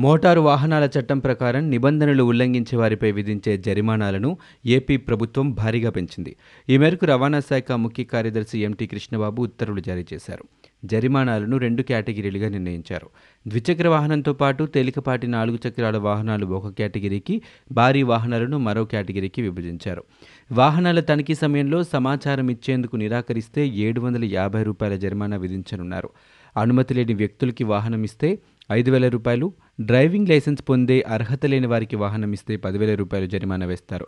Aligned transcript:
Motor 0.00 0.40
వాహనాల 0.40 0.88
చట్టం 0.98 1.18
ప్రకారం 1.18 1.70
నిబంధనలు 1.70 2.22
ఉల్లంఘించే 2.22 2.76
వారిపై 2.76 3.12
విధించే 3.12 3.58
జరిమానాలను 3.58 4.38
ఏపీ 4.66 4.96
ప్రభుత్వం 4.96 5.50
భారీగా 5.50 5.90
పెంచింది. 5.90 6.36
ఈ 6.68 6.76
మేరకు 6.76 7.06
రవాణా 7.06 7.40
శాఖ 7.40 7.72
ముఖ్య 7.72 8.04
కార్యదర్శి 8.04 8.58
ఎంటీ 8.58 8.86
కృష్ణబాబు 8.86 9.42
ఉత్తర్వులు 9.42 9.80
జారీ 9.80 10.06
చేశారు. 10.14 10.44
జరిమానాలను 10.84 11.56
రెండు 11.56 11.82
కేటగిరీలుగా 11.82 12.48
నిర్ణయించారు. 12.48 13.10
ద్విచక్ర 13.48 13.88
వాహనంతో 13.88 14.32
పాటు 14.32 14.64
తేలికపాటి 14.64 15.26
నాలుగు 15.26 15.58
చక్రాల 15.68 15.96
వాహనాలు 15.96 16.46
ఒక 16.46 16.72
కేటగిరీకి 16.72 17.42
భారీ 17.72 18.02
వాహనాలను 18.02 18.58
మరో 18.58 18.84
కేటగిరీకి 18.84 19.42
విభజించారు. 19.42 20.04
వాహనాల 20.52 21.00
తనిఖీ 21.00 21.34
సమయంలో 21.34 21.82
సమాచారం 21.82 22.48
ఇచ్చేందుకు 22.48 22.96
నిరాకరిస్తే 22.96 23.66
ఏడు 23.66 24.00
వందల 24.00 24.24
యాభై 24.24 24.62
రూపాయల 24.62 24.96
జరిమానా 24.96 25.36
విధించనున్నారు. 25.36 26.10
అనుమతి 26.56 26.94
లేని 26.94 27.14
వ్యక్తులకి 27.14 27.64
వాహనం 27.64 28.04
ఇస్తే 28.04 28.38
ఐదు 28.72 28.90
వేల 28.90 29.08
రూపాయలు. 29.08 29.52
డ్రైవింగ్ 29.80 30.28
లైసెన్స్ 30.28 30.62
పొందే 30.68 31.04
అర్హత 31.08 31.46
లేని 31.46 31.66
వారికి 31.66 31.96
వాహనం 31.96 32.32
ఇస్తే 32.32 32.56
పదివేల 32.56 32.94
రూపాయలు 32.94 33.26
జరిమానా 33.26 33.66
వేస్తారు. 33.66 34.06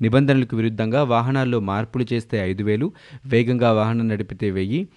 నిబంధనలకు 0.00 0.56
విరుద్ధంగా 0.56 1.02
వాహనాల్లో 1.02 1.60
మార్పులు 1.60 2.06
చేస్తే 2.12 2.38
ఐదు 2.38 2.62
వేలు 2.62 2.92
వేగంగా 3.26 3.72
వాహనం 3.72 4.08
నడిపితే 4.08 4.50
వెయ్యి 4.50 4.88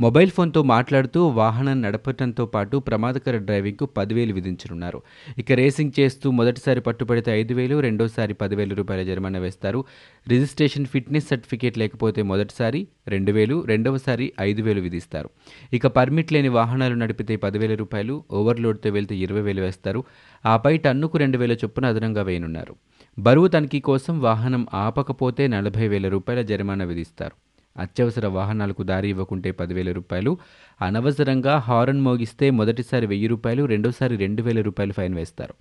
మొబైల్ 0.00 0.30
ఫోన్తో 0.30 0.62
మాట్లాడుతూ 0.62 1.26
వాహనం 1.26 1.82
నడపటంతో 1.82 2.46
పాటు 2.46 2.78
ప్రమాదకర 2.78 3.36
డ్రైవింగ్కు 3.36 3.86
పదివేలు 3.86 4.32
విధించనున్నారు. 4.32 5.02
ఇక 5.38 5.52
రేసింగ్ 5.52 6.00
చేస్తూ 6.00 6.30
మొదటిసారి 6.30 6.80
పట్టుబడితే 6.80 7.30
ఐదు 7.40 7.54
వేలు 7.54 7.80
రెండోసారి 7.80 8.32
పదివేల 8.32 8.74
రూపాయల 8.74 9.02
జరిమానా 9.02 9.38
వేస్తారు. 9.38 9.84
రిజిస్ట్రేషన్ 10.28 10.86
ఫిట్నెస్ 10.86 11.28
సర్టిఫికేట్ 11.28 11.78
లేకపోతే 11.78 12.22
మొదటిసారి 12.22 12.86
రెండు 13.08 13.32
వేలు 13.32 13.64
రెండవసారి 13.66 14.32
ఐదు 14.40 14.62
వేలు 14.62 14.80
విధిస్తారు. 14.80 15.30
ఇక 15.72 15.86
పర్మిట్ 15.86 16.32
లేని 16.32 16.48
వాహనాలు 16.48 16.94
నడిపితే 16.94 17.36
పదివేల 17.36 17.74
రూపాయలు 17.74 18.24
ఓవర్లోడ్తో 18.32 18.90
వెళ్తే 18.90 19.16
ఇరవై 19.16 19.40
వేలు 19.40 19.60
వేస్తారు 19.60 20.04
ఆపై 20.46 20.76
టన్నుకు 20.76 21.18
రెండు 21.18 21.38
వేల 21.38 21.52
చొప్పున 21.52 21.86
అదనంగా 21.86 22.22
వేయనున్నారు. 22.22 22.76
బరువు 23.18 23.48
తనిఖీ 23.48 23.80
కోసం 23.80 24.20
వాహనం 24.20 24.66
ఆపకపోతే 24.74 25.46
నలభై 25.48 25.88
వేల 25.88 26.08
రూపాయల 26.08 26.42
జరిమానా 26.42 26.84
విధిస్తారు. 26.84 27.47
అత్యవసర 27.78 28.26
వాహనాలకు 28.26 28.82
దారి 28.82 29.08
ఇవ్వకుంటే 29.08 29.50
పదివేల 29.50 29.92
రూపాయలు. 29.92 30.38
అనవసరంగా 30.80 31.58
హారన్ 31.58 32.00
మోగిస్తే 32.00 32.50
మొదటిసారి 32.50 33.06
వెయ్యి 33.06 33.26
రూపాయలు 33.26 33.64
రెండోసారి 33.64 34.16
రెండు 34.16 34.42
వేల 34.42 34.60
రూపాయలు 34.60 34.92
ఫైన్ 34.92 35.14
వేస్తారు. 35.14 35.54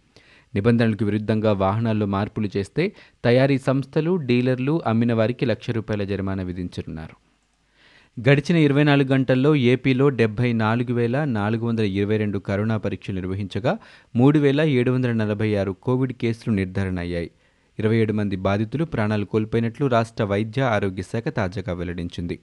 నిబంధనలకు 0.55 1.05
విరుద్ధంగా 1.05 1.51
వాహనాల్లో 1.51 2.05
మార్పులు 2.05 2.49
చేస్తే 2.57 2.91
తయారీ 3.25 3.57
సంస్థలు 3.57 4.15
డీలర్లు 4.15 4.81
అమ్మిన 4.85 5.13
వారికి 5.13 5.45
లక్ష 5.45 5.69
రూపాయల 5.69 6.03
జరిమానా 6.03 6.43
విధించనున్నారు. 6.43 7.15
గడిచిన 8.17 8.57
ఇరవై 8.57 8.83
నాలుగు 8.83 9.09
గంటల్లో 9.13 9.55
ఏపీలో 9.55 10.09
డెబ్బై 10.09 10.53
నాలుగు 10.53 10.93
వేల 10.93 11.23
నాలుగు 11.23 11.67
వందల 11.67 11.83
ఇరవై 11.83 12.17
రెండు 12.17 12.37
కరోనా 12.37 12.77
పరీక్షలు 12.77 13.15
నిర్వహించగా 13.15 13.77
మూడు 14.15 14.39
వేల 14.39 14.61
ఏడు 14.61 14.91
వందల 14.91 15.11
నలభై 15.11 15.55
ఆరు 15.55 15.71
కోవిడ్ 15.71 16.13
కేసులు 16.13 16.55
నిర్ధారణ 16.55 16.99
అయ్యాయి 16.99 17.31
ఇరవై 17.80 17.97
ఏడు 17.97 18.14
మంది 18.14 18.36
బాధితులు 18.36 18.86
ప్రాణాలు 18.86 19.25
కోల్పోయినట్లు 19.25 19.88
రాష్ట్ర 19.88 20.23
వైద్య 20.23 20.61
ఆరోగ్య 20.61 21.02
శాఖ 21.02 21.28
తాజాగా 21.28 21.73
వెల్లడించింది. 21.73 22.39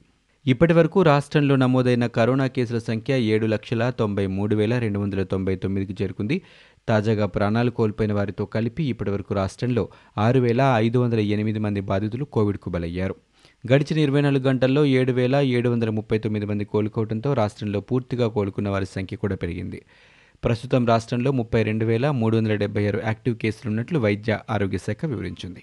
ఇప్పటి 0.47 0.73
వరకు 0.73 1.03
రాష్ట్రంలో 1.03 1.57
నమోదైన 1.57 2.07
కరోనా 2.07 2.47
కేసుల 2.47 2.79
సంఖ్య 2.79 3.23
ఏడు 3.23 3.47
లక్షల 3.47 3.91
తొంభై 3.91 4.27
మూడు 4.27 4.57
వేల 4.57 4.79
రెండు 4.79 4.99
వందల 4.99 5.23
తొంభై 5.23 5.57
తొమ్మిదికి 5.57 6.03
చేరుకుంది. 6.03 6.43
తాజాగా 6.89 7.27
ప్రాణాలు 7.27 7.71
కోల్పోయిన 7.71 8.12
వారితో 8.12 8.45
కలిపి 8.45 8.85
ఇప్పటివరకు 8.85 9.35
రాష్ట్రంలో 9.35 9.89
ఆరు 10.19 10.41
వేల 10.41 10.73
ఐదు 10.77 10.99
వందల 10.99 11.19
ఎనిమిది 11.19 11.59
మంది 11.59 11.81
బాధితులు 11.81 12.25
కోవిడ్కు 12.25 12.71
బలయ్యారు. 12.71 13.15
గడిచిన 13.73 13.99
ఇరవై 13.99 14.21
నాలుగు 14.21 14.45
గంటల్లో 14.45 14.85
ఏడు 14.85 15.12
వేల 15.12 15.37
ఏడు 15.37 15.69
వందల 15.69 15.91
ముప్పై 15.91 16.19
తొమ్మిది 16.19 16.47
మంది 16.47 16.65
కోలుకోవడంతో 16.65 17.34
రాష్ట్రంలో 17.34 17.81
పూర్తిగా 17.81 18.28
కోలుకున్న 18.28 18.69
వారి 18.69 18.87
సంఖ్య 18.87 19.17
కూడా 19.17 19.37
పెరిగింది. 19.37 19.83
ప్రస్తుతం 20.44 20.87
రాష్ట్రంలో 20.87 21.32
ముప్పై 21.32 21.62
రెండు 21.62 21.84
వేల 21.84 22.10
మూడు 22.10 22.37
వందల 22.37 22.55
డెబ్బై 22.55 22.87
ఆరు 22.87 23.00
యాక్టివ్ 23.05 23.37
కేసులున్నట్లు 23.37 23.99
వైద్య 23.99 24.38
ఆరోగ్య 24.50 24.78
శాఖ 24.78 25.06
వివరించింది. 25.06 25.62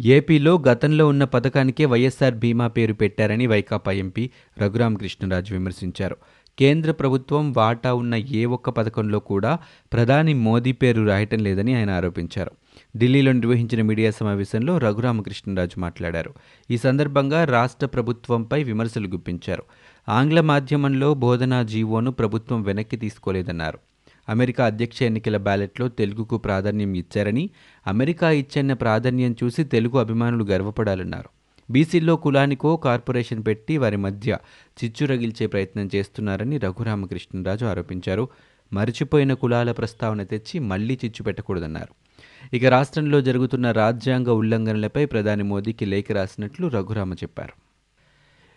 ఏపీలో 0.00 0.62
గతంలో 0.68 1.08
ఉన్న 1.08 1.24
పథకానికే 1.24 1.84
వైఎస్ఆర్ 1.84 2.34
బీమా 2.34 2.68
పేరు 2.68 2.92
పెట్టారని 2.92 3.46
వైకాపా 3.46 3.92
ఎంపీ 3.92 4.30
రఘురామకృష్ణరాజు 4.58 5.52
విమర్శించారు. 5.52 6.16
కేంద్ర 6.58 6.92
ప్రభుత్వం 6.92 7.52
వాటా 7.52 7.94
ఉన్న 7.94 8.14
ఏ 8.14 8.44
ఒక్క 8.44 8.70
పథకంలో 8.70 9.18
కూడా 9.18 9.58
ప్రధాని 9.92 10.34
మోదీ 10.34 10.72
పేరు 10.72 11.02
రాయటం 11.02 11.38
లేదని 11.38 11.74
ఆయన 11.74 11.90
ఆరోపించారు. 11.90 12.50
ఢిల్లీలో 12.96 13.32
నిర్వహించిన 13.32 13.82
మీడియా 13.82 14.10
సమావేశంలో 14.10 14.78
రఘురామకృష్ణరాజు 14.78 15.80
మాట్లాడారు. 15.80 16.34
ఈ 16.70 16.78
సందర్భంగా 16.78 17.44
రాష్ట్ర 17.44 17.86
ప్రభుత్వంపై 17.86 18.62
విమర్శలు 18.62 19.08
గుప్పించారు. 19.08 19.62
ఆంగ్ల 20.08 20.40
మాధ్యమంలో 20.40 21.14
బోధనా 21.14 21.62
జీవోను 21.62 22.10
ప్రభుత్వం 22.10 22.62
వెనక్కి 22.62 22.96
తీసుకోలేదన్నారు. 22.96 23.78
అమెరికా 24.28 24.66
అధ్యక్ష 24.66 25.02
ఎన్నికల 25.02 25.36
బ్యాలెట్లో 25.36 25.88
తెలుగుకు 25.88 26.38
ప్రాధాన్యం 26.38 26.94
ఇచ్చారని 26.94 27.50
అమెరికా 27.86 28.30
ఇచ్చిన 28.30 28.72
ప్రాధాన్యం 28.72 29.36
చూసి 29.44 29.64
తెలుగు 29.64 29.98
అభిమానులు 29.98 30.44
గర్వపడాలన్నారు. 30.44 31.28
బీసీల్లో 31.70 32.16
కులానికో 32.16 32.76
కార్పొరేషన్ 32.76 33.44
పెట్టి 33.46 33.78
వారి 33.78 33.96
మధ్య 33.96 34.38
చిచ్చు 34.84 35.06
రగిల్చే 35.06 35.46
ప్రయత్నం 35.46 35.90
చేస్తున్నారని 35.94 36.58
రఘురామకృష్ణరాజు 36.58 37.64
ఆరోపించారు. 37.64 38.28
మరిచిపోయిన 38.72 39.34
కులాల 39.34 39.72
ప్రస్తావన 39.72 40.22
తెచ్చి 40.22 40.60
మళ్ళీ 40.60 40.98
చిచ్చు 41.04 41.22
పెట్టకూడదన్నారు. 41.22 41.94
ఇక 42.56 42.64
రాష్ట్రంలో 42.64 43.20
జరుగుతున్న 43.20 43.70
రాజ్యాంగ 43.70 44.28
ఉల్లంఘనలపై 44.28 45.04
ప్రధాని 45.04 45.42
మోదీకి 45.42 45.84
లేఖ 45.84 46.12
రాసినట్లు 46.12 46.66
రఘురామ 46.66 47.14
చెప్పారు. 47.14 47.73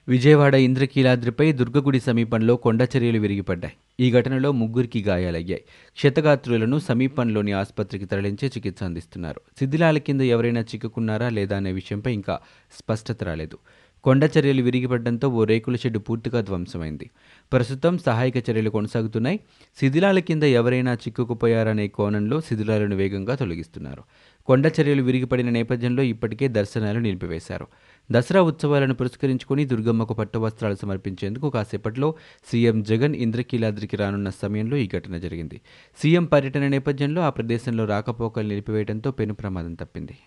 విజయవాడ 0.10 0.56
ఇంద్రకీలాద్రిపై 0.56 1.52
దుర్గగుడి 1.52 2.00
సమీపంలో 2.00 2.56
కొండచర్యలు 2.56 3.20
విరిగిపడ్డాయి. 3.20 4.08
ఈ 4.08 4.12
ఘటనలో 4.12 4.52
ముగ్గురికి 4.52 5.02
గాయాలయ్యాయి. 5.02 5.64
క్షతగాత్రులను 5.96 6.80
సమీపంలోని 6.80 7.52
ఆసుపత్రికి 7.52 8.06
తరలించి 8.06 8.48
చికిత్స 8.48 8.84
అందిస్తున్నారు. 8.84 9.42
శిథిలాల 9.60 9.98
కింద 9.98 10.22
ఎవరైనా 10.22 10.62
చిక్కుకున్నారా 10.62 11.30
లేదా 11.30 11.58
అనే 11.58 11.72
విషయంపై 11.72 12.14
ఇంకా 12.14 12.40
స్పష్టత 12.72 13.24
రాలేదు. 13.24 13.58
కొండచర్యలు 14.04 14.62
విరిగిపడడంతో 14.62 15.30
ఓ 15.30 15.44
రేకుల 15.44 15.76
షెడ్డు 15.76 16.00
పూర్తిగా 16.00 16.42
ధ్వంసమైంది. 16.42 17.10
ప్రస్తుతం 17.52 17.98
సహాయక 17.98 18.38
చర్యలు 18.38 18.70
కొనసాగుతున్నాయి. 18.70 19.40
శిథిలాల 19.80 20.20
కింద 20.20 20.44
ఎవరైనా 20.44 20.94
చిక్కుకుపోయారనే 20.94 21.88
కోణంలో 21.88 22.42
శిథిలాలను 22.42 22.96
వేగంగా 22.96 23.36
తొలగిస్తున్నారు. 23.36 24.04
కొండచర్యలు 24.46 25.02
విరిగిపడిన 25.02 25.50
నేపథ్యంలో 25.50 26.04
ఇప్పటికే 26.04 26.48
దర్శనాలు 26.48 27.00
నిలిపివేశారు. 27.00 27.68
దసరా 28.12 28.42
ఉత్సవాలను 28.42 28.94
పురస్కరించుకుని 28.94 29.66
దుర్గమ్మకు 29.66 30.14
పట్టు 30.14 30.40
వస్త్రాలు 30.40 30.76
సమర్పించేందుకు 30.76 31.50
కాసేపట్లో 31.50 32.16
సీఎం 32.52 32.84
జగన్ 32.84 33.16
ఇంద్రకీలాద్రికి 33.16 33.98
రానున్న 33.98 34.30
సమయంలో 34.30 34.78
ఈ 34.78 34.88
ఘటన 34.88 35.18
జరిగింది. 35.18 35.62
సీఎం 35.98 36.26
పర్యటన 36.26 36.68
నేపథ్యంలో 36.68 37.22
ఆ 37.22 37.30
ప్రదేశంలో 37.30 37.86
రాకపోకలు 37.86 38.48
నిలిపివేయడంతో 38.48 39.12
పెను 39.12 39.34
ప్రమాదం 39.34 39.74
తప్పింది. 39.74 40.18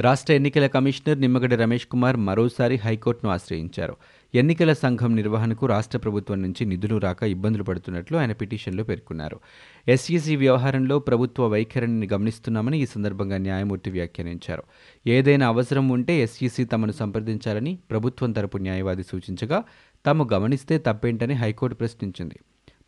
రాష్ట్ర 0.00 0.32
ఎన్నికల 0.32 0.66
కమిషనర్ 0.66 1.20
నిమ్మగడ్డ 1.20 1.54
రమేష్ 1.54 1.86
కుమార్ 1.86 2.16
మరోసారి 2.16 2.76
హైకోర్టును 2.76 3.32
ఆశ్రయించారు. 3.32 3.96
ఎన్నికల 4.34 4.72
సంఘం 4.72 5.16
నిర్వహణకు 5.16 5.66
రాష్ట్ర 5.66 5.98
ప్రభుత్వం 5.98 6.42
నుంచి 6.42 6.64
నిధులు 6.64 6.96
రాక 6.96 7.22
ఇబ్బందులు 7.22 7.62
పడుతున్నట్లు 7.62 8.16
ఆయన 8.16 8.32
పిటిషన్లో 8.32 8.84
పేర్కొన్నారు. 8.84 9.40
ఎస్ఈసీ 9.88 10.36
వ్యవహారంలో 10.36 10.98
ప్రభుత్వ 10.98 11.46
వైఖరిని 11.46 12.08
గమనిస్తున్నామని 12.12 12.82
ఈ 12.82 12.86
సందర్భంగా 12.86 13.38
న్యాయమూర్తి 13.38 13.90
వ్యాఖ్యానించారు. 13.90 14.62
ఏదైనా 15.06 15.46
అవసరం 15.46 15.88
ఉంటే 15.88 16.22
ఎస్ఈసీ 16.22 16.64
తమను 16.64 16.92
సంప్రదించాలని 16.92 17.78
ప్రభుత్వం 17.90 18.32
తరపు 18.32 18.58
న్యాయవాది 18.58 19.02
సూచించగా 19.02 19.64
తాము 20.06 20.28
గమనిస్తే 20.32 20.78
తప్పేంటని 20.78 21.34
హైకోర్టు 21.34 21.76
ప్రశ్నించింది. 21.76 22.34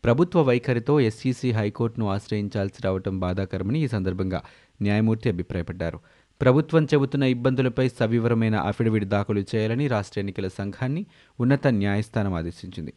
ప్రభుత్వ 0.05 0.43
వైఖరితో 0.43 1.01
ఎస్ఈసీ 1.01 1.53
హైకోర్టును 1.53 2.09
ఆశ్రయించాల్సి 2.09 2.83
రావడం 2.85 3.21
బాధాకరమని 3.21 3.85
ఈ 3.85 3.89
సందర్భంగా 3.89 4.43
న్యాయమూర్తి 4.83 5.29
అభిప్రాయపడ్డారు. 5.29 6.01
ప్రభుత్వం 6.41 6.85
చెబుతున్న 6.85 7.25
ఇబ్బందులపై 7.25 7.89
సవివరమైన 7.89 8.57
అఫిడవిట్ 8.57 9.05
దాఖలు 9.05 9.45
చేయాలని 9.55 9.87
రాష్ట్ర 9.87 10.21
ఎన్నికల 10.21 10.49
సంఘాన్ని 10.49 11.07
ఉన్నత 11.41 11.67
న్యాయస్థానం 11.67 12.35
ఆదేశించింది. 12.35 12.93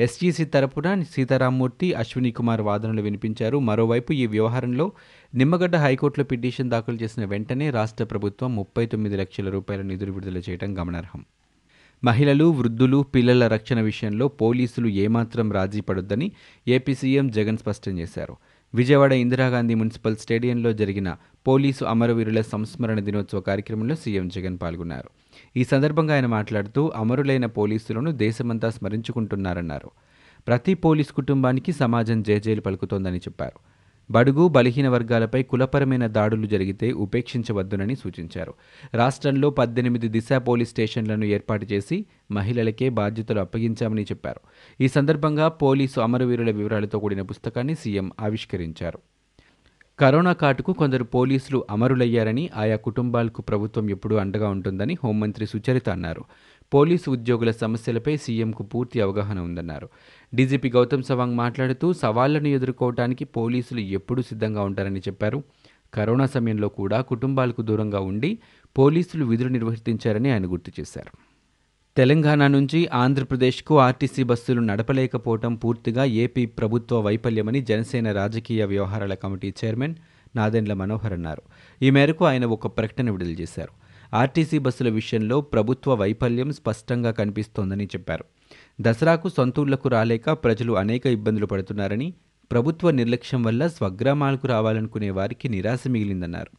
ఎస్జీసీ 0.00 0.44
తరపున 0.44 1.02
సీతారామూర్తి 1.02 1.94
అశ్విని 1.94 2.30
కుమార్ 2.30 2.60
వాదనలు 2.60 3.02
వినిపించారు. 3.02 3.58
మరోవైపు 3.58 4.12
ఈ 4.12 4.26
వ్యవహారంలో 4.26 4.92
నిమ్మగడ్డ 5.34 5.76
హైకోర్టులో 5.76 6.24
పిటిషన్ 6.24 6.70
దాఖలు 6.70 6.96
చేసిన 6.96 7.24
వెంటనే 7.24 7.70
రాష్ట్ర 7.70 8.04
ప్రభుత్వం 8.04 8.56
ముప్పై 8.56 8.86
తొమ్మిది 8.86 9.16
లక్షల 9.16 9.50
రూపాయల 9.50 9.82
నిధులు 9.82 10.12
విడుదల 10.12 10.38
చేయడం 10.38 10.78
గమనార్హం. 10.78 11.24
మహిళలు 12.04 12.44
వృద్ధులు 12.44 13.02
పిల్లల 13.02 13.46
రక్షణ 13.46 13.80
విషయంలో 13.80 14.28
పోలీసులు 14.28 14.88
ఏమాత్రం 14.88 15.52
రాజీ 15.52 15.80
పడొద్దని 15.80 16.32
ఏపీ 16.68 16.94
సీఎం 16.94 17.28
జగన్ 17.28 17.58
స్పష్టం 17.58 17.98
చేశారు. 17.98 18.36
విజయవాడ 18.74 19.12
ఇందిరాగాంధీ 19.12 19.74
మున్సిపల్ 19.74 20.16
స్టేడియంలో 20.16 20.72
జరిగిన 20.72 21.16
పోలీసు 21.46 21.84
అమరవీరుల 21.84 22.40
సంస్మరణ 22.40 23.00
దినోత్సవ 23.00 23.40
కార్యక్రమంలో 23.40 23.94
సీఎం 23.94 24.28
జగన్ 24.28 24.58
పాల్గొన్నారు. 24.62 25.10
ఈ 25.56 25.64
సందర్భంగా 25.64 26.14
ఆయన 26.14 26.26
మాట్లాడుతూ 26.26 26.92
అమరులైన 26.94 27.46
పోలీసులను 27.46 28.12
దేశమంతా 28.12 28.70
స్మరించుకుంటున్నారన్నారు. 28.70 29.90
ప్రతి 30.46 30.74
పోలీస్ 30.74 31.12
కుటుంబానికి 31.12 31.72
సమాజం 31.72 32.22
జేజేలు 32.22 32.60
పలుకుతోందని 32.60 33.18
చెప్పారు. 33.18 33.73
బడుగు 34.10 34.48
బలహీన 34.48 34.88
వర్గాలపై 34.88 35.42
కులపరమైన 35.42 36.06
దాడులు 36.06 36.46
జరిగితే 36.46 36.92
ఉపేక్షించవద్దునని 36.92 37.96
సూచించారు. 37.96 38.54
రాష్ట్రంలో 38.94 39.50
పద్దెనిమిది 39.50 40.08
దిశ 40.08 40.32
పోలీస్ 40.32 40.70
స్టేషన్లను 40.70 41.24
ఏర్పాటు 41.24 41.66
చేసి 41.72 42.06
మహిళలకే 42.30 42.88
బాధ్యతలు 42.88 43.40
అప్పగించామని 43.40 44.02
చెప్పారు. 44.02 44.40
ఈ 44.80 44.88
సందర్భంగా 44.88 45.48
పోలీసు 45.48 46.00
అమరవీరుల 46.00 46.50
వివరాలతో 46.50 46.98
కూడిన 46.98 47.22
పుస్తకాన్ని 47.22 47.74
సీఎం 47.74 48.12
ఆవిష్కరించారు. 48.20 48.98
కరోనా 49.98 50.32
కాటుకు 50.32 50.72
కొందరు 50.72 51.04
పోలీసులు 51.04 51.66
అమరులయ్యారని 51.70 52.50
ఆయా 52.56 52.76
కుటుంబాలకు 52.76 53.42
ప్రభుత్వం 53.42 53.90
ఎప్పుడూ 53.90 54.16
అండగా 54.16 54.48
ఉంటుందని 54.48 54.96
హోంమంత్రి 55.04 55.46
సుచరిత 55.46 55.88
అన్నారు. 55.88 56.24
పోలీసు 56.74 57.10
ఉద్యోగుల 57.10 57.50
సమస్యలపై 57.50 58.16
సీఎంకు 58.16 58.62
పూర్తి 58.62 59.00
అవగాహన 59.00 59.38
ఉందన్నారు. 59.38 59.88
డీజీపీ 60.34 60.70
గౌతమ్ 60.70 61.02
సవాంగ్ 61.02 61.36
మాట్లాడుతూ 61.36 61.92
సవాళ్ళను 61.92 62.48
ఎదుర్కోవటానికి 62.48 63.24
పోలీసులు 63.24 63.80
ఎప్పుడూ 63.80 64.22
సిద్ధంగా 64.22 64.62
ఉంటారని 64.62 65.00
చెప్పారు. 65.00 65.42
కరోనా 65.94 66.26
సమయంలో 66.26 66.68
కూడా 66.68 67.00
కుటుంబాలకు 67.00 67.62
దూరంగా 67.62 68.00
ఉండి 68.00 68.38
పోలీసులు 68.78 69.24
విధులు 69.24 69.48
నిర్వర్తించారని 69.48 70.30
ఆయన 70.30 70.46
గుర్తు 70.46 70.72
చేశారు. 70.80 71.18
తెలంగాణ 71.96 72.46
నుంచి 72.46 72.86
ఆంధ్రప్రదేశ్కు 72.86 73.78
ఆర్టీసీ 73.78 74.22
బస్సులు 74.22 74.60
నడపలేకపోవటం 74.60 75.54
పూర్తిగా 75.54 76.04
ఏపీ 76.04 76.46
ప్రభుత్వ 76.46 77.00
వైఫల్యమని 77.00 77.60
జనసేన 77.60 78.12
రాజకీయ 78.12 78.64
వ్యవహారాల 78.64 79.14
కమిటీ 79.14 79.54
చైర్మన్ 79.64 79.94
నాదెండ్ల 80.36 80.72
మనోహర్ 80.72 81.12
అన్నారు. 81.12 81.42
ఈ 81.82 81.90
మేరకు 81.90 82.24
ఆయన 82.24 82.44
ఒక 82.44 82.66
ప్రకటన 82.66 83.10
విడుదల 83.10 83.30
చేశారు. 83.30 83.84
ఆర్టీసీ 84.16 84.58
బస్సుల 84.58 84.88
విషయంలో 84.88 85.40
ప్రభుత్వ 85.40 85.94
వైఫల్యం 85.94 86.52
స్పష్టంగా 86.52 87.10
కనిపిస్తోందని 87.10 87.84
చెప్పారు. 87.84 88.24
దసరాకు 88.80 89.28
సొంతూళ్ళకు 89.28 89.88
రాలేక 89.88 90.30
ప్రజలు 90.30 90.72
అనేక 90.72 91.06
ఇబ్బందులు 91.06 91.46
పడుతున్నారని 91.46 92.14
ప్రభుత్వ 92.50 92.90
నిర్లక్ష్యం 92.90 93.42
వల్ల 93.42 93.66
స్వగ్రామాలకు 93.66 94.46
రావాలనుకునే 94.46 95.10
వారికి 95.10 95.48
నిరాశ 95.48 95.80
మిగిలిందన్నారు. 95.88 96.50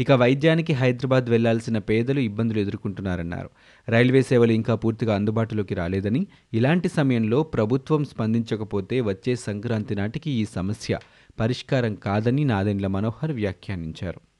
ఇక 0.00 0.12
వైద్యానికి 0.12 0.72
హైదరాబాద్ 0.72 1.30
వెళ్ళాల్సిన 1.30 1.78
పేదలు 1.78 2.20
ఇబ్బందులు 2.20 2.58
ఎదుర్కొంటున్నారన్నారు. 2.58 3.50
రైల్వే 3.88 4.22
సేవలు 4.22 4.52
ఇంకా 4.52 4.74
పూర్తిగా 4.74 5.14
అందుబాటులోకి 5.14 5.74
రాలేదని 5.74 6.26
ఇలాంటి 6.52 6.88
సమయంలో 6.88 7.42
ప్రభుత్వం 7.42 8.04
స్పందించకపోతే 8.04 9.00
వచ్చే 9.00 9.36
సంక్రాంతి 9.36 9.94
నాటికి 9.94 10.30
ఈ 10.30 10.44
సమస్య 10.44 10.98
పరిష్కారం 11.40 11.94
కాదని 11.94 12.44
నాదెండ్ల 12.44 12.86
మనోహర్ 12.86 13.32
వ్యాఖ్యానించారు. 13.32 14.33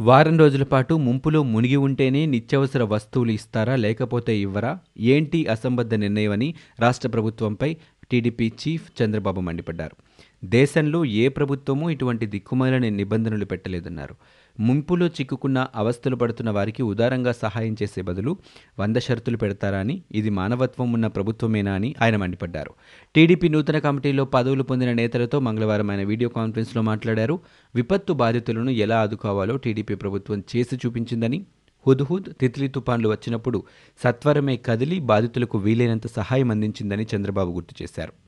వారం 0.00 0.38
రోజుల 0.38 0.62
పాటు 0.62 0.94
ముంపులో 0.94 1.42
మునిగి 1.42 1.76
ఉంటేనే 1.76 2.26
నిత్యావసర 2.26 2.82
వస్తువులు 2.82 3.30
ఇస్తారా 3.30 3.76
లేకపోతే 3.76 4.38
ఇవ్వరా? 4.38 4.78
ఏంటి 4.98 5.46
అసంబద్ధ 5.46 5.94
నిర్ణయమని 5.94 6.54
రాష్ట్ర 6.80 7.08
ప్రభుత్వంపై 7.08 7.76
టీడీపీ 8.10 8.52
చీఫ్ 8.62 9.02
చంద్రబాబు 9.02 9.40
మండిపడ్డారు. 9.40 9.96
దేశంలో 10.44 11.04
ఏ 11.04 11.28
ప్రభుత్వమూ 11.28 11.90
ఇటువంటి 11.90 12.26
దిక్కుమాలని 12.26 12.90
నిబంధనలు 12.90 13.44
పెట్టలేదన్నారు. 13.44 14.14
ముంపులో 14.60 15.06
చిక్కుకున్న 15.06 15.66
అవస్థలు 15.74 16.16
పడుతున్న 16.16 16.50
వారికి 16.50 16.82
ఉదారంగా 16.82 17.32
సహాయం 17.32 17.76
చేసే 17.82 18.02
బదులు 18.02 18.36
వంద 18.78 18.96
షరతులు 18.96 19.36
పెడతారా 19.36 19.78
అని 19.78 20.02
ఇది 20.12 20.30
మానవత్వం 20.30 20.92
ఉన్న 20.92 21.06
ప్రభుత్వమేనా 21.06 21.72
అని 21.72 21.94
ఆయన 22.02 22.16
మండిపడ్డారు. 22.16 22.72
టీడీపీ 23.14 23.48
నూతన 23.48 23.78
కమిటీలో 23.78 24.24
పదవులు 24.24 24.62
పొందిన 24.62 24.92
నేతలతో 24.92 25.40
మంగళవారం 25.40 25.90
ఆయన 25.90 26.02
వీడియో 26.02 26.28
కాన్ఫరెన్స్లో 26.28 26.82
మాట్లాడారు. 26.82 27.38
విపత్తు 27.74 28.12
బాధితులను 28.12 28.70
ఎలా 28.70 29.00
ఆదుకోవాలో 29.00 29.56
టీడీపీ 29.56 29.94
ప్రభుత్వం 29.94 30.44
చేసి 30.56 30.76
చూపించిందని 30.76 31.46
హుద్హుద్ 31.86 32.24
తిత్లీ 32.40 32.68
తుపాన్లు 32.68 33.08
వచ్చినప్పుడు 33.08 33.64
సత్వరమే 34.04 34.56
కదిలి 34.56 35.00
బాధితులకు 35.00 35.58
వీలైనంత 35.58 36.06
సహాయం 36.06 36.50
అందించిందని 36.50 37.06
చంద్రబాబు 37.16 37.50
గుర్తు 37.50 37.82
చేశారు. 37.82 38.27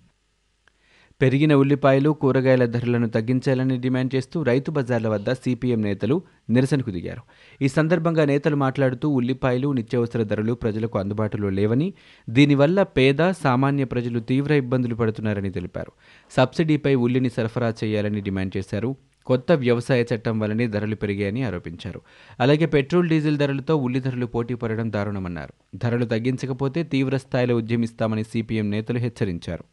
పెరిగిన 1.20 1.54
ఉల్లిపాయలు 1.54 2.10
కూరగాయల 2.10 2.64
ధరలను 2.64 3.08
తగ్గించాలని 3.08 3.78
డిమాండ్ 3.78 4.14
చేస్తూ 4.14 4.42
రైతు 4.42 4.70
బజార్ల 4.70 5.08
వద్ద 5.08 5.32
సిపిఎం 5.32 5.82
నేతలు 5.82 6.22
నిరసనకు 6.50 6.90
దిగారు. 6.90 7.22
ఈ 7.64 7.68
సందర్భంగా 7.68 8.24
నేతలు 8.24 8.56
మాట్లాడుతూ 8.56 9.08
ఉల్లిపాయలు 9.08 9.72
నిత్యావసర 9.72 10.22
ధరలు 10.22 10.52
ప్రజలకు 10.52 10.98
అందుబాటులో 10.98 11.50
లేవని 11.50 11.94
దీనివల్ల 12.30 12.82
పేద 12.82 13.30
సామాన్య 13.30 13.84
ప్రజలు 13.84 14.20
తీవ్ర 14.20 14.52
ఇబ్బందులు 14.52 14.94
పడుతున్నారని 14.94 15.50
తెలిపారు. 15.50 15.92
సబ్సిడీపై 16.30 16.94
ఉల్లిని 16.94 17.30
సరఫరా 17.30 17.74
చేయాలని 17.84 18.20
డిమాండ్ 18.20 18.56
చేశారు. 18.56 18.96
కొత్త 19.26 19.52
వ్యవసాయ 19.52 20.04
చట్టం 20.14 20.38
వల్లనే 20.38 20.66
ధరలు 20.66 20.94
పెరిగాయని 20.94 21.42
ఆరోపించారు. 21.42 22.00
అలాగే 22.40 22.66
పెట్రోల్ 22.66 23.08
డీజిల్ 23.08 23.38
ధరలతో 23.38 23.76
ఉల్లి 23.76 24.00
ధరలు 24.00 24.26
పోటీ 24.26 24.54
పడడం 24.54 24.92
దారుణమన్నారు. 24.92 25.52
ధరలు 25.76 26.04
తగ్గించకపోతే 26.04 26.82
తీవ్ర 26.82 27.16
స్థాయిలో 27.16 27.56
ఉద్యమిస్తామని 27.56 28.24
సిపిఎం 28.24 28.70
నేతలు 28.70 28.98
హెచ్చరించారు. 28.98 29.64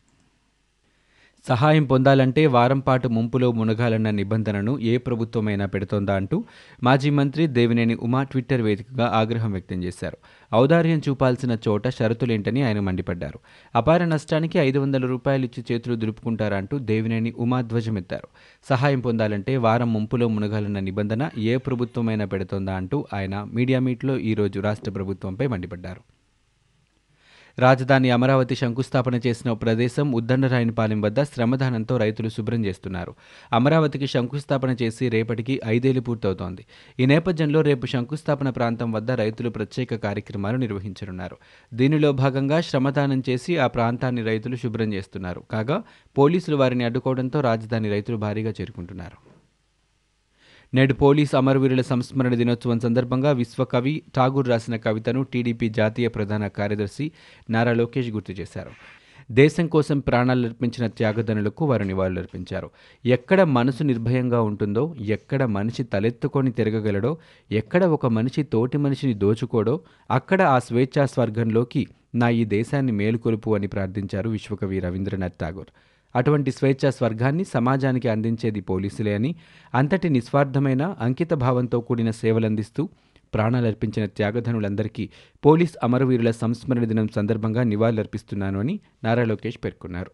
సహాయం 1.48 1.84
పొందాలంటే 1.84 2.46
వారం 2.46 2.80
పాటు 2.80 3.08
ముంపులో 3.08 3.52
మునగాలన్న 3.52 4.10
నిబంధనను 4.10 4.80
ఏ 4.80 4.98
ప్రభుత్వమైనా 4.98 5.66
పెడుతోందా 5.66 6.16
అంటూ 6.16 6.44
మాజీ 6.84 7.10
మంత్రి 7.10 7.48
దేవినేని 7.48 7.96
ఉమా 7.96 8.24
ట్విట్టర్ 8.24 8.62
వేదికగా 8.62 9.06
ఆగ్రహం 9.06 9.52
వ్యక్తం 9.52 9.84
చేశారు. 9.84 10.18
ఔదార్యం 10.56 11.02
చూపాల్సిన 11.10 11.58
చోట 11.68 11.88
షరతులేంటని 11.88 12.64
ఆయన 12.64 12.80
మండిపడ్డారు. 12.80 13.40
అపార 13.76 14.06
నష్టానికి 14.06 14.60
ఐదు 14.60 14.80
వందల 14.80 15.06
రూపాయలు 15.06 15.46
ఇచ్చి 15.46 15.64
చేతులు 15.72 15.96
దులుపుకుంటారా 15.96 16.58
అంటూ 16.58 16.80
దేవినేని 16.80 17.34
ఉమా 17.38 17.62
ధ్వజమెత్తారు. 17.62 18.28
సహాయం 18.70 19.00
పొందాలంటే 19.00 19.58
వారం 19.58 19.94
ముంపులో 19.94 20.28
మునగాలన్న 20.28 20.80
నిబంధన 20.80 21.30
ఏ 21.38 21.58
ప్రభుత్వమైనా 21.58 22.26
పెడుతోందా 22.26 22.76
అంటూ 22.76 23.08
ఆయన 23.14 23.48
మీడియా 23.54 23.80
మీట్లో 23.80 24.18
ఈరోజు 24.18 24.60
రాష్ట్ర 24.60 24.92
ప్రభుత్వంపై 24.92 25.48
మండిపడ్డారు. 25.48 26.17
రాజధాని 27.60 28.10
అమరావతి 28.10 28.56
శంకుస్థాపన 28.56 29.16
చేసిన 29.28 29.52
ప్రదేశం 29.52 30.12
ఉద్దండరాయనిపాలెం 30.12 31.02
వద్ద 31.02 31.24
శ్రమదానంతో 31.24 31.98
రైతులు 31.98 32.30
శుభ్రం 32.30 32.66
చేస్తున్నారు. 32.66 33.16
అమరావతికి 33.54 34.08
శంకుస్థాపన 34.08 34.76
చేసి 34.82 35.10
రేపటికి 35.10 35.62
ఐదేళ్ళు 35.66 36.02
పూర్తవుతోంది. 36.02 36.66
ఈ 37.00 37.06
నేపథ్యంలో 37.06 37.62
రేపు 37.62 37.86
శంకుస్థాపన 37.86 38.50
ప్రాంతం 38.50 38.92
వద్ద 38.92 39.12
రైతులు 39.12 39.50
ప్రత్యేక 39.50 39.96
కార్యక్రమాలు 39.96 40.58
నిర్వహించనున్నారు. 40.58 41.38
దీనిలో 41.74 42.12
భాగంగా 42.12 42.62
శ్రమదానం 42.62 43.24
చేసి 43.30 43.58
ఆ 43.58 43.68
ప్రాంతాన్ని 43.68 44.24
రైతులు 44.24 44.56
శుభ్రం 44.56 44.94
చేస్తున్నారు. 44.94 45.44
కాగా 45.52 45.84
పోలీసులు 46.18 46.56
వారిని 46.56 46.84
అడ్డుకోవడంతో 46.84 47.42
రాజధాని 47.42 47.90
రైతులు 47.90 48.18
భారీగా 48.18 48.54
చేరుకుంటున్నారు. 48.62 49.37
నేడు 50.74 50.94
పోలీస్ 50.94 51.36
అమరవీరుల 51.36 51.82
సంస్మరణ 51.82 52.36
దినోత్సవం 52.36 52.80
సందర్భంగా 52.80 53.32
విశ్వకవి 53.32 54.04
ఠాగూర్ 54.16 54.48
రాసిన 54.48 54.76
కవితను 54.76 55.24
టీడీపీ 55.24 55.70
జాతీయ 55.70 56.08
ప్రధాన 56.08 56.48
కార్యదర్శి 56.48 57.12
నారా 57.50 57.74
లోకేష్ 57.74 58.10
గుర్తు 58.10 58.32
చేశారు. 58.32 58.72
దేశం 59.32 59.68
కోసం 59.68 60.00
ప్రాణాలర్పించిన 60.00 60.88
త్యాగదనులకు 60.88 61.66
వారు 61.66 61.84
నివాళులర్పించారు 61.84 62.70
ఎక్కడ 63.06 63.42
మనసు 63.42 63.84
నిర్భయంగా 63.84 64.42
ఉంటుందో 64.42 64.96
ఎక్కడ 65.00 65.44
మనిషి 65.44 65.84
తలెత్తుకొని 65.84 66.52
తిరగగలడో 66.52 67.18
ఎక్కడ 67.52 67.84
ఒక 67.86 68.06
మనిషి 68.06 68.44
తోటి 68.44 68.78
మనిషిని 68.78 69.14
దోచుకోడో 69.14 69.82
అక్కడ 70.12 70.42
ఆ 70.42 70.60
స్వేచ్ఛా 70.60 71.06
స్వర్గంలోకి 71.06 71.88
నా 72.16 72.30
ఈ 72.30 72.46
దేశాన్ని 72.46 72.92
మేలుకొలుపు 72.92 73.56
అని 73.56 73.68
ప్రార్థించారు 73.68 74.30
విశ్వకవి 74.30 74.80
రవీంద్రనాథ్ 74.80 75.40
ఠాగూర్. 75.42 75.68
అటువంటి 76.18 76.52
స్వేచ్ఛా 76.52 76.90
స్వర్గాన్ని 76.90 77.44
సమాజానికి 77.44 78.10
అందించేది 78.10 78.62
పోలీసులే 78.62 79.16
అని 79.16 79.36
అంతటి 79.76 80.10
నిస్వార్థమైన 80.10 80.96
అంకిత 81.00 81.34
భావంతో 81.34 81.80
కూడిన 81.80 82.12
సేవలందిస్తూ 82.12 82.90
ప్రాణాలర్పించిన 83.34 84.06
త్యాగధనులందరికీ 84.06 85.10
పోలీస్ 85.46 85.76
అమరవీరుల 85.84 86.32
సంస్మరణ 86.32 86.86
దినం 86.86 87.08
సందర్భంగా 87.16 87.64
నివాళులర్పిస్తున్నాను 87.64 88.60
అని 88.60 88.80
నారా 89.04 89.24
లోకేష్ 89.24 89.60
పేర్కొన్నారు. 89.66 90.12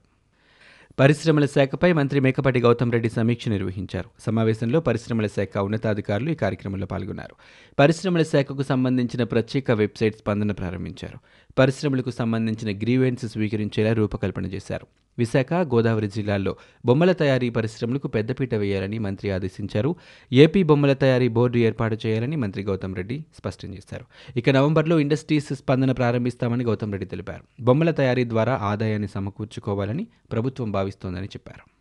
పరిశ్రమల 0.99 1.45
శాఖపై 1.45 1.93
మంత్రి 1.93 2.19
మేకపాటి 2.19 2.59
గౌతమ్ 2.59 2.91
రెడ్డి 2.91 3.09
సమీక్ష 3.09 3.49
నిర్వహించారు. 3.49 4.09
సమావేశంలో 4.19 4.79
పరిశ్రమల 4.79 5.27
శాఖ 5.27 5.57
ఉన్నతాధికారులు 5.57 6.29
ఈ 6.29 6.35
కార్యక్రమంలో 6.35 6.85
పాల్గొన్నారు. 6.85 7.35
పరిశ్రమల 7.79 8.23
శాఖకు 8.23 8.63
సంబంధించిన 8.63 9.23
ప్రత్యేక 9.23 9.71
వెబ్సైట్ 9.71 10.15
స్పందన 10.15 10.51
ప్రారంభించారు. 10.51 11.17
పరిశ్రమలకు 11.57 12.11
సంబంధించిన 12.11 12.77
గ్రీవెన్స్ 12.77 13.25
స్వీకరించేలా 13.25 13.93
రూపకల్పన 13.93 14.45
చేశారు. 14.45 14.87
విశాఖ 15.19 15.53
గోదావరి 15.53 16.07
జిల్లాల్లో 16.07 16.55
బొమ్మల 16.85 17.11
తయారీ 17.11 17.49
పరిశ్రమలకు 17.49 18.07
పెద్దపీట 18.07 18.55
వేయాలని 18.55 18.99
మంత్రి 18.99 19.31
ఆదేశించారు. 19.31 19.95
ఏపీ 20.33 20.63
బొమ్మల 20.63 20.93
తయారీ 20.93 21.27
బోర్డు 21.27 21.57
ఏర్పాటు 21.57 21.97
చేయాలని 22.05 22.35
మంత్రి 22.35 22.63
గౌతమ్ 22.63 22.95
రెడ్డి 22.95 23.25
స్పష్టం 23.37 23.73
చేశారు. 23.73 24.05
ఇక 24.37 24.49
నవంబర్లో 24.49 24.99
ఇండస్ట్రీస్ 24.99 25.53
స్పందన 25.53 25.91
ప్రారంభిస్తామని 25.91 26.63
గౌతమ్ 26.63 26.91
రెడ్డి 26.91 27.09
తెలిపారు. 27.09 27.63
బొమ్మల 27.63 27.91
తయారీ 27.91 28.23
ద్వారా 28.23 28.55
ఆదాయాన్ని 28.55 29.07
సమకూర్చుకోవాలని 29.07 30.07
ప్రభుత్వం 30.31 30.71
భావిస్తోందని 30.71 31.25
చెప్పారు. 31.25 31.72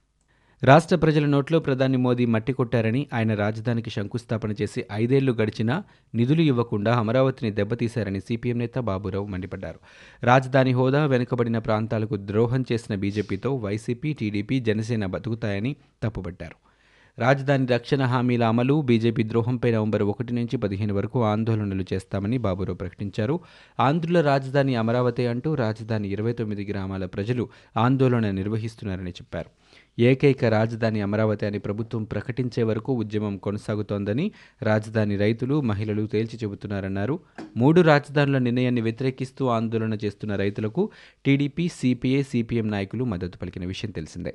రాష్ట్ర 0.64 0.97
ప్రజల 0.97 1.26
నోట్లో 1.26 1.59
ప్రధాని 1.59 1.97
మోదీ 1.97 2.26
మట్టి 2.26 2.52
కొట్టారని 2.52 3.09
ఆయన 3.14 3.35
రాజధానికి 3.35 3.90
శంకుస్థాపన 3.90 4.54
చేసి 4.62 4.85
ఐదేళ్ళు 4.92 5.33
గడిచినా 5.33 5.85
నిధులు 6.14 6.40
ఇవ్వకుండా 6.40 6.95
అమరావతిని 6.95 7.50
దెబ్బతీశారని 7.50 8.21
సిపిఎం 8.21 8.59
నేత 8.59 8.78
బాబురావు 8.78 9.26
మండిపడ్డారు. 9.26 9.78
రాజధాని 10.25 10.73
హోదా 10.73 11.07
వెనుకబడిన 11.07 11.59
ప్రాంతాలకు 11.59 12.16
ద్రోహం 12.16 12.64
చేసిన 12.73 12.95
బీజేపీతో 12.95 13.54
వైసీపీ 13.54 14.12
టీడీపీ 14.12 14.61
జనసేన 14.61 15.07
బతుకుతాయని 15.07 15.76
తప్పుపట్టారు. 16.02 16.72
రాజధాని 17.19 17.66
రక్షణ 17.66 18.02
హామీల 18.02 18.45
అమలు 18.45 18.81
బీజేపీ 18.81 19.23
ద్రోహంపై 19.23 19.71
నవంబర్ 19.71 20.02
ఒకటి 20.02 20.35
నుంచి 20.35 20.57
పదిహేను 20.57 20.95
వరకు 20.95 21.25
ఆందోళనలు 21.25 21.85
చేస్తామని 21.92 22.38
బాబురావు 22.38 22.76
ప్రకటించారు. 22.76 23.40
ఆంధ్రుల 23.81 24.21
రాజధాని 24.21 24.75
అమరావతి 24.75 25.26
అంటూ 25.26 25.54
రాజధాని 25.54 26.09
ఇరవై 26.09 26.33
తొమ్మిది 26.33 26.64
గ్రామాల 26.64 27.07
ప్రజలు 27.07 27.49
ఆందోళన 27.76 28.31
నిర్వహిస్తున్నారని 28.31 29.11
చెప్పారు. 29.11 29.50
ఏకైక 29.99 30.45
రాజధాని 30.45 31.00
అమరావతి 31.00 31.47
అని 31.47 31.59
ప్రభుత్వం 31.59 32.04
ప్రకటించే 32.04 32.62
వరకు 32.62 32.92
ఉద్యమం 32.92 33.37
కొనసాగుతోందని 33.37 34.33
రాజధాని 34.62 35.16
రైతులు 35.16 35.61
మహిళలు 35.61 36.07
తేల్చి 36.07 36.38
చెబుతున్నారన్నారు. 36.45 37.21
మూడు 37.57 37.81
రాజధానుల 37.81 38.38
నిర్ణయాన్ని 38.38 38.81
వ్యతిరేకిస్తూ 38.81 39.47
ఆందోళన 39.47 39.99
చేస్తున్న 40.04 40.37
రైతులకు 40.37 40.90
టీడీపీ 41.26 41.69
సిపిఐ 41.69 42.23
సిపిఎం 42.23 42.71
నాయకులు 42.71 43.04
మద్దతు 43.04 43.38
పలికిన 43.38 43.66
విషయం 43.66 43.90
తెలిసిందే. 43.90 44.35